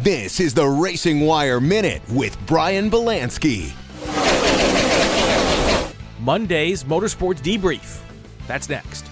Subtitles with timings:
[0.00, 3.72] This is the Racing Wire Minute with Brian Belansky.
[6.20, 8.00] Monday's Motorsports Debrief.
[8.46, 9.06] That's next.
[9.06, 9.10] She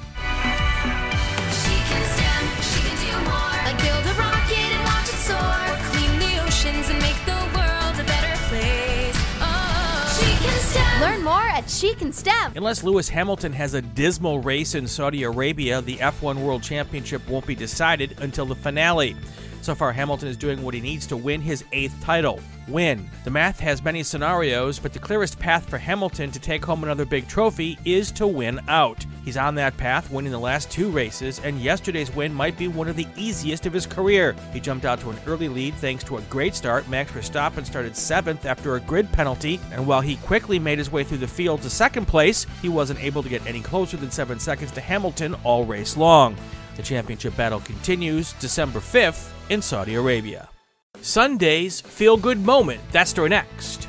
[1.90, 3.50] can stand, she can do more.
[3.64, 5.58] Like build a rocket and watch it soar.
[5.90, 9.16] Clean the oceans and make the world a better place.
[9.40, 11.00] Oh, she can stand.
[11.02, 12.52] Learn more at She Can STEM.
[12.54, 17.44] Unless Lewis Hamilton has a dismal race in Saudi Arabia, the F1 World Championship won't
[17.44, 19.16] be decided until the finale.
[19.66, 23.10] So far, Hamilton is doing what he needs to win his eighth title win.
[23.24, 27.04] The math has many scenarios, but the clearest path for Hamilton to take home another
[27.04, 29.04] big trophy is to win out.
[29.24, 32.86] He's on that path, winning the last two races, and yesterday's win might be one
[32.86, 34.36] of the easiest of his career.
[34.52, 36.88] He jumped out to an early lead thanks to a great start.
[36.88, 41.02] Max Verstappen started seventh after a grid penalty, and while he quickly made his way
[41.02, 44.38] through the field to second place, he wasn't able to get any closer than seven
[44.38, 46.36] seconds to Hamilton all race long.
[46.76, 50.48] The championship battle continues December 5th in Saudi Arabia.
[51.00, 52.80] Sunday's feel good moment.
[52.92, 53.88] That story next.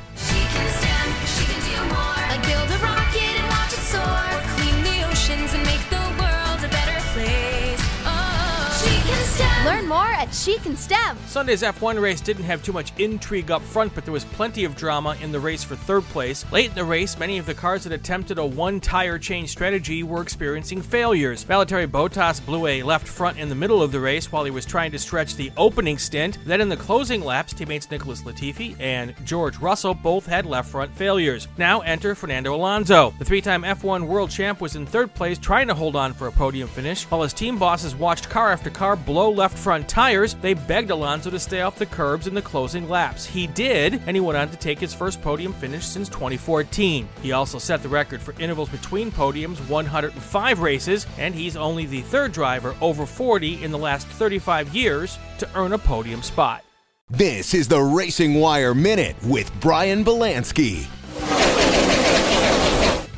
[10.18, 11.16] At She Can STEM.
[11.26, 14.74] Sunday's F1 race didn't have too much intrigue up front, but there was plenty of
[14.74, 16.44] drama in the race for third place.
[16.50, 20.02] Late in the race, many of the cars that attempted a one tire change strategy
[20.02, 21.44] were experiencing failures.
[21.44, 24.66] Valtteri Bottas blew a left front in the middle of the race while he was
[24.66, 26.38] trying to stretch the opening stint.
[26.44, 30.92] Then in the closing laps, teammates Nicholas Latifi and George Russell both had left front
[30.96, 31.46] failures.
[31.58, 33.14] Now enter Fernando Alonso.
[33.20, 36.26] The three time F1 world champ was in third place trying to hold on for
[36.26, 37.04] a podium finish.
[37.04, 41.28] While his team bosses watched car after car blow left front tires, they begged Alonso
[41.28, 43.26] to stay off the curbs in the closing laps.
[43.26, 47.06] He did, and he went on to take his first podium finish since 2014.
[47.20, 52.00] He also set the record for intervals between podiums 105 races, and he's only the
[52.00, 56.64] third driver over 40 in the last 35 years to earn a podium spot.
[57.10, 60.86] This is the Racing Wire Minute with Brian Belansky.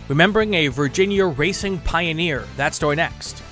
[0.08, 2.44] Remembering a Virginia racing pioneer.
[2.56, 3.44] That story next.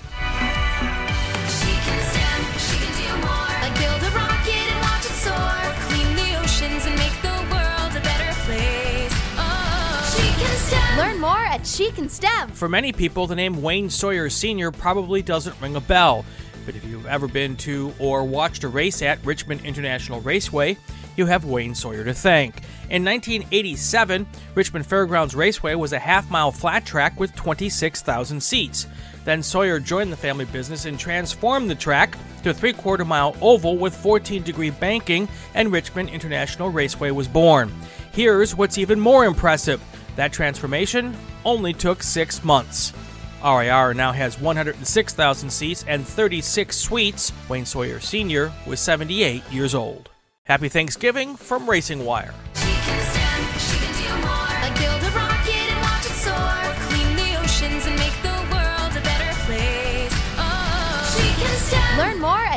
[11.28, 12.48] More at Can STEM.
[12.52, 14.70] For many people, the name Wayne Sawyer Sr.
[14.70, 16.24] probably doesn't ring a bell.
[16.64, 20.78] But if you've ever been to or watched a race at Richmond International Raceway,
[21.16, 22.62] you have Wayne Sawyer to thank.
[22.88, 28.86] In 1987, Richmond Fairgrounds Raceway was a half mile flat track with 26,000 seats.
[29.26, 33.36] Then Sawyer joined the family business and transformed the track to a three quarter mile
[33.42, 37.70] oval with 14 degree banking, and Richmond International Raceway was born.
[38.12, 39.82] Here's what's even more impressive
[40.18, 42.92] that transformation only took six months.
[43.40, 47.32] RIR now has 106,000 seats and 36 suites.
[47.48, 48.52] Wayne Sawyer Sr.
[48.66, 50.10] was 78 years old.
[50.42, 52.34] Happy Thanksgiving from Racing Wire.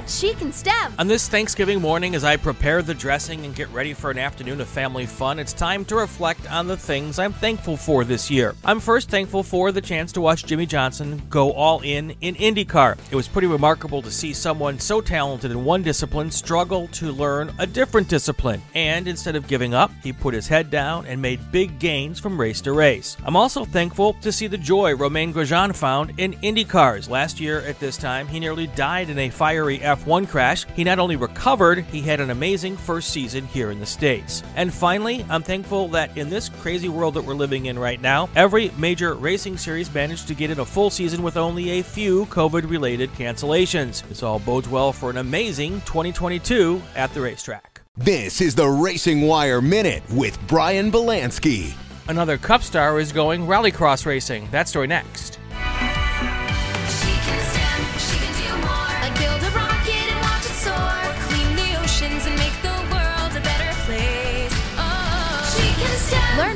[0.07, 0.93] She Can STEM.
[0.99, 4.59] On this Thanksgiving morning, as I prepare the dressing and get ready for an afternoon
[4.59, 8.55] of family fun, it's time to reflect on the things I'm thankful for this year.
[8.65, 12.97] I'm first thankful for the chance to watch Jimmie Johnson go all in in IndyCar.
[13.09, 17.53] It was pretty remarkable to see someone so talented in one discipline struggle to learn
[17.59, 18.61] a different discipline.
[18.75, 22.39] And instead of giving up, he put his head down and made big gains from
[22.39, 23.17] race to race.
[23.23, 27.09] I'm also thankful to see the joy Romain Grosjean found in IndyCars.
[27.09, 30.65] Last year at this time, he nearly died in a fiery F1 crash.
[30.75, 34.43] He not only recovered, he had an amazing first season here in the States.
[34.55, 38.29] And finally, I'm thankful that in this crazy world that we're living in right now,
[38.35, 42.25] every major racing series managed to get in a full season with only a few
[42.27, 44.07] COVID related cancellations.
[44.07, 47.81] This all bodes well for an amazing 2022 at the racetrack.
[47.97, 51.73] This is the Racing Wire Minute with Brian Belansky.
[52.07, 54.47] Another Cup star is going rallycross racing.
[54.51, 55.30] That story next.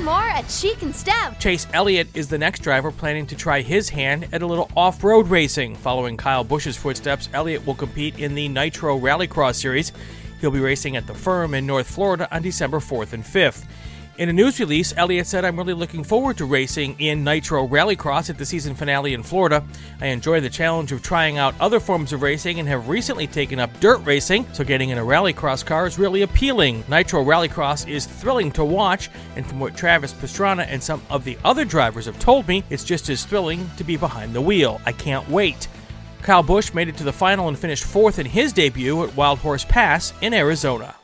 [0.06, 1.36] More at She Can STEM.
[1.40, 5.04] Chase Elliott is the next driver planning to try his hand at a little off
[5.04, 5.76] road racing.
[5.78, 9.92] Following Kyle Busch's footsteps, Elliott will compete in the Nitro Rallycross Series.
[10.40, 13.66] He'll be racing at the firm in North Florida on December 4th and 5th.
[14.18, 18.30] In a news release, Elliott said, I'm really looking forward to racing in Nitro Rallycross
[18.30, 19.62] at the season finale in Florida.
[20.00, 23.60] I enjoy the challenge of trying out other forms of racing and have recently taken
[23.60, 26.86] up dirt racing, so getting in a rallycross car is really appealing.
[26.88, 31.38] Nitro Rallycross is thrilling to watch, and from what Travis Pastrana and some of the
[31.44, 34.80] other drivers have told me, it's just as thrilling to be behind the wheel.
[34.86, 35.68] I can't wait.
[36.22, 39.40] Kyle Busch made it to the final and finished fourth in his debut at Wild
[39.40, 40.96] Horse Pass in Arizona.